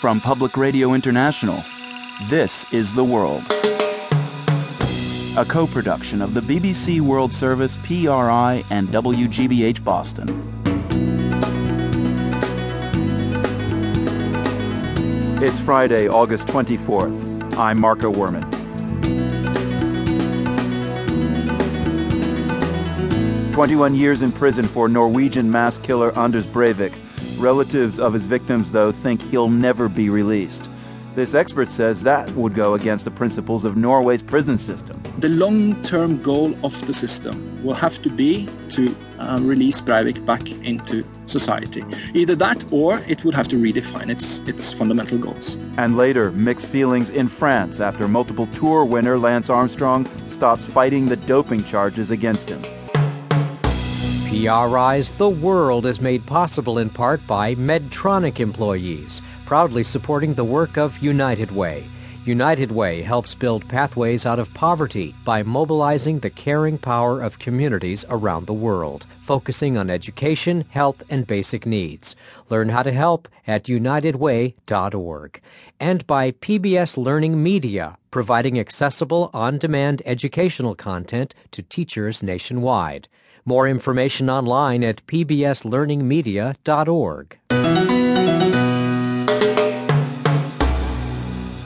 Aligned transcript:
From 0.00 0.18
Public 0.18 0.56
Radio 0.56 0.94
International, 0.94 1.62
this 2.30 2.64
is 2.72 2.94
The 2.94 3.04
World. 3.04 3.42
A 5.36 5.44
co 5.46 5.66
production 5.66 6.22
of 6.22 6.32
the 6.32 6.40
BBC 6.40 7.02
World 7.02 7.34
Service, 7.34 7.76
PRI, 7.84 8.64
and 8.70 8.88
WGBH 8.88 9.84
Boston. 9.84 10.26
It's 15.42 15.60
Friday, 15.60 16.08
August 16.08 16.48
24th. 16.48 17.58
I'm 17.58 17.78
Marco 17.78 18.10
Werman. 18.10 18.50
Twenty-one 23.52 23.94
years 23.94 24.22
in 24.22 24.32
prison 24.32 24.66
for 24.66 24.88
Norwegian 24.88 25.50
mass 25.50 25.76
killer 25.76 26.18
Anders 26.18 26.46
Breivik. 26.46 26.94
Relatives 27.40 27.98
of 27.98 28.12
his 28.12 28.26
victims, 28.26 28.70
though, 28.70 28.92
think 28.92 29.22
he'll 29.22 29.48
never 29.48 29.88
be 29.88 30.10
released. 30.10 30.68
This 31.14 31.32
expert 31.32 31.70
says 31.70 32.02
that 32.02 32.30
would 32.36 32.54
go 32.54 32.74
against 32.74 33.06
the 33.06 33.10
principles 33.10 33.64
of 33.64 33.78
Norway's 33.78 34.20
prison 34.22 34.58
system. 34.58 35.02
The 35.20 35.30
long-term 35.30 36.20
goal 36.20 36.54
of 36.62 36.86
the 36.86 36.92
system 36.92 37.64
will 37.64 37.74
have 37.74 38.02
to 38.02 38.10
be 38.10 38.46
to 38.70 38.94
uh, 39.18 39.38
release 39.40 39.80
Breivik 39.80 40.24
back 40.26 40.50
into 40.50 41.02
society. 41.24 41.82
Either 42.12 42.36
that 42.36 42.70
or 42.70 42.98
it 43.08 43.24
would 43.24 43.34
have 43.34 43.48
to 43.48 43.56
redefine 43.56 44.10
its, 44.10 44.40
its 44.40 44.70
fundamental 44.74 45.16
goals. 45.16 45.56
And 45.78 45.96
later, 45.96 46.32
mixed 46.32 46.66
feelings 46.66 47.08
in 47.08 47.28
France 47.28 47.80
after 47.80 48.06
multiple 48.06 48.48
tour 48.48 48.84
winner 48.84 49.18
Lance 49.18 49.48
Armstrong 49.48 50.06
stops 50.28 50.66
fighting 50.66 51.06
the 51.06 51.16
doping 51.16 51.64
charges 51.64 52.10
against 52.10 52.50
him. 52.50 52.62
PRI's 54.30 55.10
The 55.10 55.28
World 55.28 55.86
is 55.86 56.00
made 56.00 56.24
possible 56.24 56.78
in 56.78 56.88
part 56.88 57.20
by 57.26 57.56
Medtronic 57.56 58.38
employees, 58.38 59.20
proudly 59.44 59.82
supporting 59.82 60.34
the 60.34 60.44
work 60.44 60.78
of 60.78 60.96
United 60.98 61.50
Way. 61.50 61.84
United 62.24 62.70
Way 62.70 63.02
helps 63.02 63.34
build 63.34 63.68
pathways 63.68 64.26
out 64.26 64.38
of 64.38 64.54
poverty 64.54 65.16
by 65.24 65.42
mobilizing 65.42 66.20
the 66.20 66.30
caring 66.30 66.78
power 66.78 67.20
of 67.20 67.40
communities 67.40 68.04
around 68.08 68.46
the 68.46 68.52
world, 68.52 69.04
focusing 69.24 69.76
on 69.76 69.90
education, 69.90 70.64
health, 70.68 71.02
and 71.10 71.26
basic 71.26 71.66
needs. 71.66 72.14
Learn 72.50 72.68
how 72.68 72.84
to 72.84 72.92
help 72.92 73.26
at 73.48 73.64
unitedway.org. 73.64 75.40
And 75.80 76.06
by 76.06 76.30
PBS 76.30 76.96
Learning 76.96 77.42
Media, 77.42 77.98
providing 78.12 78.60
accessible, 78.60 79.30
on-demand 79.34 80.02
educational 80.06 80.76
content 80.76 81.34
to 81.50 81.62
teachers 81.62 82.22
nationwide. 82.22 83.08
More 83.50 83.66
information 83.66 84.30
online 84.30 84.84
at 84.84 85.04
pbslearningmedia.org. 85.08 87.38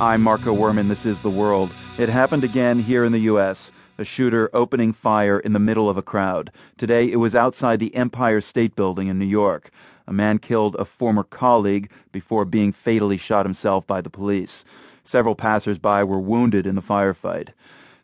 I'm 0.00 0.22
Marco 0.22 0.56
Werman. 0.56 0.88
This 0.88 1.04
is 1.04 1.20
The 1.20 1.28
World. 1.28 1.70
It 1.98 2.08
happened 2.08 2.42
again 2.42 2.78
here 2.78 3.04
in 3.04 3.12
the 3.12 3.18
U.S. 3.18 3.70
A 3.98 4.04
shooter 4.06 4.48
opening 4.54 4.94
fire 4.94 5.38
in 5.38 5.52
the 5.52 5.58
middle 5.58 5.90
of 5.90 5.98
a 5.98 6.02
crowd. 6.02 6.50
Today 6.78 7.12
it 7.12 7.16
was 7.16 7.34
outside 7.34 7.80
the 7.80 7.94
Empire 7.94 8.40
State 8.40 8.74
Building 8.74 9.08
in 9.08 9.18
New 9.18 9.26
York. 9.26 9.68
A 10.06 10.12
man 10.14 10.38
killed 10.38 10.76
a 10.76 10.86
former 10.86 11.24
colleague 11.24 11.90
before 12.12 12.46
being 12.46 12.72
fatally 12.72 13.18
shot 13.18 13.44
himself 13.44 13.86
by 13.86 14.00
the 14.00 14.08
police. 14.08 14.64
Several 15.04 15.34
passers-by 15.34 16.02
were 16.04 16.18
wounded 16.18 16.66
in 16.66 16.76
the 16.76 16.80
firefight. 16.80 17.50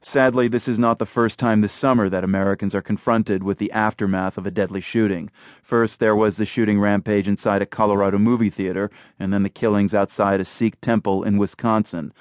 Sadly, 0.02 0.48
this 0.48 0.66
is 0.66 0.78
not 0.78 0.98
the 0.98 1.04
first 1.04 1.38
time 1.38 1.60
this 1.60 1.74
summer 1.74 2.08
that 2.08 2.24
Americans 2.24 2.74
are 2.74 2.80
confronted 2.80 3.42
with 3.42 3.58
the 3.58 3.70
aftermath 3.70 4.38
of 4.38 4.46
a 4.46 4.50
deadly 4.50 4.80
shooting. 4.80 5.30
First, 5.62 6.00
there 6.00 6.16
was 6.16 6.38
the 6.38 6.46
shooting 6.46 6.80
rampage 6.80 7.28
inside 7.28 7.60
a 7.60 7.66
Colorado 7.66 8.16
movie 8.16 8.48
theater, 8.48 8.90
and 9.18 9.30
then 9.30 9.42
the 9.42 9.50
killings 9.50 9.94
outside 9.94 10.40
a 10.40 10.44
Sikh 10.46 10.80
temple 10.80 11.22
in 11.22 11.36
Wisconsin. 11.36 12.14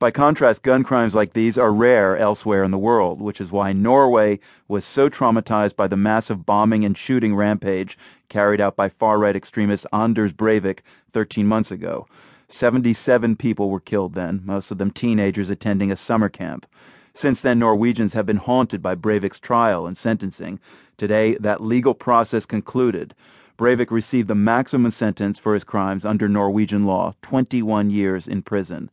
By 0.00 0.10
contrast, 0.10 0.64
gun 0.64 0.82
crimes 0.82 1.14
like 1.14 1.32
these 1.32 1.56
are 1.56 1.72
rare 1.72 2.18
elsewhere 2.18 2.64
in 2.64 2.72
the 2.72 2.78
world, 2.78 3.20
which 3.20 3.40
is 3.40 3.52
why 3.52 3.72
Norway 3.72 4.40
was 4.66 4.84
so 4.84 5.08
traumatized 5.08 5.76
by 5.76 5.86
the 5.86 5.96
massive 5.96 6.44
bombing 6.44 6.84
and 6.84 6.98
shooting 6.98 7.36
rampage 7.36 7.96
carried 8.28 8.60
out 8.60 8.74
by 8.74 8.88
far-right 8.88 9.36
extremist 9.36 9.86
Anders 9.92 10.32
Breivik 10.32 10.80
13 11.12 11.46
months 11.46 11.70
ago. 11.70 12.08
77 12.48 13.36
people 13.36 13.70
were 13.70 13.78
killed 13.78 14.14
then, 14.14 14.40
most 14.44 14.72
of 14.72 14.78
them 14.78 14.90
teenagers 14.90 15.48
attending 15.48 15.92
a 15.92 15.96
summer 15.96 16.28
camp. 16.28 16.66
Since 17.14 17.40
then, 17.40 17.58
Norwegians 17.58 18.14
have 18.14 18.26
been 18.26 18.36
haunted 18.36 18.82
by 18.82 18.94
Breivik's 18.94 19.40
trial 19.40 19.86
and 19.86 19.96
sentencing. 19.96 20.60
Today, 20.96 21.34
that 21.36 21.62
legal 21.62 21.94
process 21.94 22.46
concluded. 22.46 23.14
Breivik 23.60 23.90
received 23.90 24.28
the 24.28 24.34
maximum 24.34 24.90
sentence 24.90 25.38
for 25.38 25.52
his 25.52 25.64
crimes 25.64 26.04
under 26.04 26.28
Norwegian 26.30 26.86
law, 26.86 27.14
21 27.20 27.90
years 27.90 28.26
in 28.26 28.40
prison. 28.40 28.90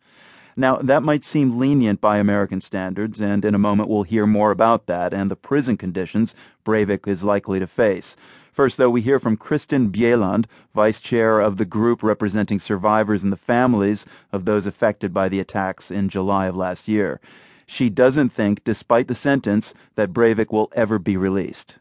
Now, 0.58 0.78
that 0.78 1.04
might 1.04 1.24
seem 1.24 1.58
lenient 1.58 2.02
by 2.02 2.18
American 2.18 2.60
standards, 2.60 3.22
and 3.22 3.46
in 3.46 3.56
a 3.56 3.60
moment 3.60 3.88
we'll 3.90 4.04
hear 4.04 4.28
more 4.28 4.52
about 4.52 4.88
that 4.88 5.14
and 5.14 5.32
the 5.32 5.36
prison 5.36 5.78
conditions 5.78 6.36
Breivik 6.66 7.08
is 7.08 7.24
likely 7.24 7.60
to 7.60 7.68
face. 7.68 8.18
First, 8.52 8.78
though, 8.78 8.90
we 8.90 9.02
hear 9.02 9.20
from 9.20 9.38
Kristin 9.38 9.92
Bjelland, 9.92 10.48
vice 10.74 11.00
chair 11.00 11.40
of 11.40 11.58
the 11.58 11.66
group 11.66 12.02
representing 12.02 12.60
survivors 12.60 13.24
and 13.24 13.32
the 13.32 13.38
families 13.38 14.06
of 14.34 14.46
those 14.46 14.66
affected 14.66 15.14
by 15.14 15.30
the 15.30 15.40
attacks 15.40 15.92
in 15.92 16.10
July 16.10 16.48
of 16.48 16.56
last 16.56 16.88
year 16.88 17.22
she 17.68 17.90
doesn't 17.90 18.30
think, 18.30 18.64
despite 18.64 19.08
the 19.08 19.16
sentence, 19.16 19.74
that 19.96 20.14
Breivik 20.14 20.52
will 20.52 20.72
ever 20.74 20.98
be 20.98 21.18
released. 21.18 21.78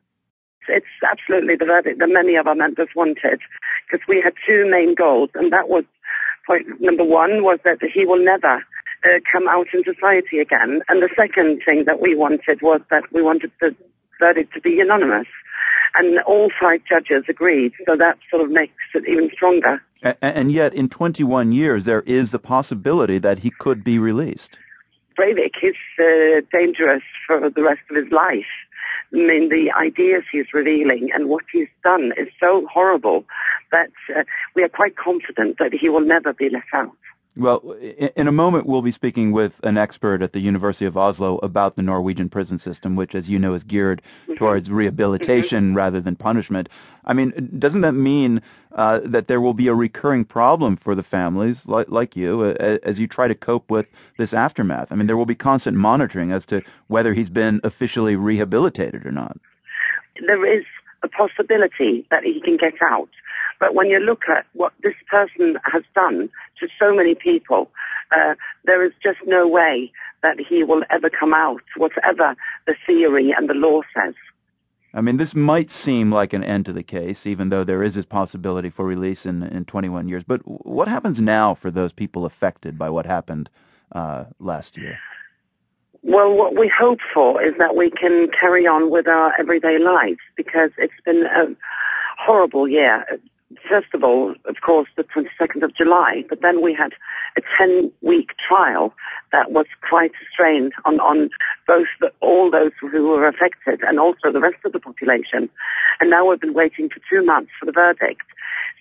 It's 0.68 0.86
absolutely 1.08 1.54
the 1.54 1.64
verdict 1.64 2.00
that 2.00 2.10
many 2.10 2.34
of 2.34 2.48
our 2.48 2.56
members 2.56 2.88
wanted, 2.96 3.40
because 3.88 4.06
we 4.08 4.20
had 4.20 4.34
two 4.44 4.68
main 4.68 4.94
goals, 4.94 5.30
and 5.34 5.52
that 5.52 5.68
was 5.68 5.84
point 6.46 6.80
number 6.80 7.04
one 7.04 7.42
was 7.42 7.58
that 7.64 7.82
he 7.82 8.04
will 8.04 8.22
never 8.22 8.64
uh, 9.04 9.20
come 9.30 9.48
out 9.48 9.72
in 9.72 9.84
society 9.84 10.40
again, 10.40 10.82
and 10.88 11.02
the 11.02 11.08
second 11.14 11.62
thing 11.64 11.84
that 11.84 12.00
we 12.00 12.14
wanted 12.14 12.60
was 12.62 12.80
that 12.90 13.04
we 13.12 13.22
wanted 13.22 13.52
the 13.60 13.74
verdict 14.18 14.54
to 14.54 14.60
be 14.60 14.72
unanimous, 14.72 15.28
and 15.96 16.18
all 16.20 16.50
five 16.50 16.84
judges 16.84 17.22
agreed, 17.28 17.72
so 17.86 17.94
that 17.94 18.18
sort 18.28 18.42
of 18.42 18.50
makes 18.50 18.74
it 18.94 19.06
even 19.08 19.30
stronger. 19.30 19.80
And 20.20 20.52
yet, 20.52 20.74
in 20.74 20.88
21 20.88 21.52
years, 21.52 21.84
there 21.84 22.02
is 22.02 22.30
the 22.30 22.38
possibility 22.38 23.18
that 23.18 23.40
he 23.40 23.50
could 23.50 23.82
be 23.82 23.98
released. 23.98 24.58
Breivik 25.16 25.62
is 25.62 25.76
uh, 25.98 26.42
dangerous 26.52 27.02
for 27.26 27.50
the 27.50 27.62
rest 27.62 27.82
of 27.90 27.96
his 27.96 28.10
life. 28.12 28.46
I 29.12 29.16
mean, 29.16 29.48
the 29.48 29.72
ideas 29.72 30.24
he's 30.30 30.52
revealing 30.52 31.10
and 31.12 31.28
what 31.28 31.44
he's 31.50 31.68
done 31.82 32.12
is 32.16 32.28
so 32.38 32.66
horrible 32.66 33.24
that 33.72 33.90
uh, 34.14 34.24
we 34.54 34.62
are 34.62 34.68
quite 34.68 34.96
confident 34.96 35.58
that 35.58 35.72
he 35.72 35.88
will 35.88 36.00
never 36.00 36.32
be 36.32 36.50
let 36.50 36.64
out. 36.72 36.96
Well, 37.36 37.72
in 37.72 38.28
a 38.28 38.32
moment, 38.32 38.64
we'll 38.64 38.80
be 38.80 38.90
speaking 38.90 39.30
with 39.30 39.60
an 39.62 39.76
expert 39.76 40.22
at 40.22 40.32
the 40.32 40.40
University 40.40 40.86
of 40.86 40.96
Oslo 40.96 41.36
about 41.42 41.76
the 41.76 41.82
Norwegian 41.82 42.30
prison 42.30 42.56
system, 42.56 42.96
which, 42.96 43.14
as 43.14 43.28
you 43.28 43.38
know, 43.38 43.52
is 43.52 43.62
geared 43.62 44.00
towards 44.36 44.70
rehabilitation 44.70 45.74
rather 45.82 46.00
than 46.00 46.16
punishment. 46.16 46.70
I 47.04 47.12
mean, 47.12 47.50
doesn't 47.58 47.82
that 47.82 47.92
mean 47.92 48.40
uh, 48.72 49.00
that 49.04 49.28
there 49.28 49.42
will 49.42 49.52
be 49.52 49.68
a 49.68 49.74
recurring 49.74 50.24
problem 50.24 50.76
for 50.76 50.94
the 50.94 51.02
families 51.02 51.66
like, 51.66 51.90
like 51.90 52.16
you 52.16 52.40
uh, 52.40 52.78
as 52.82 52.98
you 52.98 53.06
try 53.06 53.28
to 53.28 53.34
cope 53.34 53.70
with 53.70 53.86
this 54.16 54.32
aftermath? 54.32 54.90
I 54.90 54.94
mean, 54.94 55.06
there 55.06 55.16
will 55.16 55.26
be 55.26 55.34
constant 55.34 55.76
monitoring 55.76 56.32
as 56.32 56.46
to 56.46 56.62
whether 56.86 57.12
he's 57.12 57.30
been 57.30 57.60
officially 57.62 58.16
rehabilitated 58.16 59.04
or 59.04 59.12
not. 59.12 59.36
There 60.26 60.44
is 60.46 60.64
a 61.02 61.08
possibility 61.08 62.06
that 62.10 62.24
he 62.24 62.40
can 62.40 62.56
get 62.56 62.80
out. 62.80 63.10
But 63.58 63.74
when 63.74 63.88
you 63.88 63.98
look 63.98 64.28
at 64.28 64.46
what 64.52 64.72
this 64.82 64.94
person 65.08 65.58
has 65.64 65.82
done 65.94 66.28
to 66.60 66.68
so 66.78 66.94
many 66.94 67.14
people, 67.14 67.70
uh, 68.12 68.34
there 68.64 68.84
is 68.84 68.92
just 69.02 69.18
no 69.26 69.46
way 69.48 69.92
that 70.22 70.38
he 70.40 70.64
will 70.64 70.84
ever 70.90 71.10
come 71.10 71.34
out, 71.34 71.62
whatever 71.76 72.36
the 72.66 72.76
theory 72.86 73.32
and 73.32 73.48
the 73.48 73.54
law 73.54 73.80
says. 73.96 74.14
I 74.94 75.02
mean, 75.02 75.18
this 75.18 75.34
might 75.34 75.70
seem 75.70 76.10
like 76.10 76.32
an 76.32 76.42
end 76.42 76.64
to 76.66 76.72
the 76.72 76.82
case, 76.82 77.26
even 77.26 77.50
though 77.50 77.64
there 77.64 77.82
is 77.82 77.94
this 77.94 78.06
possibility 78.06 78.70
for 78.70 78.86
release 78.86 79.26
in, 79.26 79.42
in 79.42 79.66
21 79.66 80.08
years. 80.08 80.24
But 80.24 80.40
what 80.44 80.88
happens 80.88 81.20
now 81.20 81.54
for 81.54 81.70
those 81.70 81.92
people 81.92 82.24
affected 82.24 82.78
by 82.78 82.88
what 82.88 83.04
happened 83.04 83.50
uh, 83.92 84.24
last 84.38 84.78
year? 84.78 84.98
Well, 86.02 86.32
what 86.34 86.56
we 86.56 86.68
hope 86.68 87.00
for 87.00 87.42
is 87.42 87.54
that 87.58 87.76
we 87.76 87.90
can 87.90 88.30
carry 88.30 88.66
on 88.66 88.90
with 88.90 89.06
our 89.06 89.34
everyday 89.38 89.78
lives 89.78 90.20
because 90.34 90.70
it's 90.78 90.94
been 91.04 91.26
a 91.26 91.54
horrible 92.16 92.66
year. 92.66 93.04
First 93.68 93.94
of 93.94 94.04
all, 94.04 94.34
of 94.44 94.60
course, 94.60 94.88
the 94.96 95.04
22nd 95.04 95.62
of 95.62 95.74
July, 95.74 96.24
but 96.28 96.42
then 96.42 96.62
we 96.62 96.74
had 96.74 96.94
a 97.36 97.40
10-week 97.40 98.36
trial 98.36 98.94
that 99.32 99.52
was 99.52 99.66
quite 99.82 100.12
strained 100.30 100.72
on, 100.84 101.00
on 101.00 101.30
both 101.66 101.88
the, 102.00 102.12
all 102.20 102.50
those 102.50 102.72
who 102.80 103.08
were 103.08 103.26
affected 103.26 103.82
and 103.82 103.98
also 103.98 104.30
the 104.30 104.40
rest 104.40 104.64
of 104.64 104.72
the 104.72 104.80
population. 104.80 105.48
And 106.00 106.10
now 106.10 106.28
we've 106.28 106.40
been 106.40 106.54
waiting 106.54 106.88
for 106.88 107.00
two 107.08 107.24
months 107.24 107.52
for 107.58 107.66
the 107.66 107.72
verdict. 107.72 108.22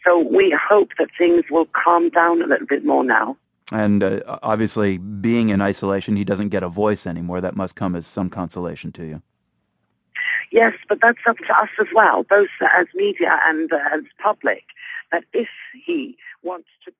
So 0.05 0.19
we 0.19 0.51
hope 0.51 0.91
that 0.97 1.09
things 1.17 1.45
will 1.49 1.65
calm 1.65 2.09
down 2.09 2.41
a 2.41 2.47
little 2.47 2.67
bit 2.67 2.85
more 2.85 3.03
now. 3.03 3.37
And 3.71 4.03
uh, 4.03 4.19
obviously, 4.43 4.99
being 4.99 5.49
in 5.49 5.59
isolation, 5.61 6.15
he 6.15 6.23
doesn't 6.23 6.49
get 6.49 6.61
a 6.61 6.69
voice 6.69 7.07
anymore. 7.07 7.41
That 7.41 7.55
must 7.55 7.75
come 7.75 7.95
as 7.95 8.05
some 8.05 8.29
consolation 8.29 8.91
to 8.93 9.03
you. 9.03 9.21
Yes, 10.51 10.73
but 10.87 11.01
that's 11.01 11.25
up 11.25 11.37
to 11.37 11.57
us 11.57 11.69
as 11.79 11.87
well, 11.93 12.23
both 12.23 12.49
as 12.75 12.87
media 12.93 13.39
and 13.45 13.71
uh, 13.71 13.79
as 13.91 14.01
public, 14.19 14.63
that 15.11 15.25
if 15.33 15.49
he 15.85 16.17
wants 16.43 16.69
to 16.85 16.91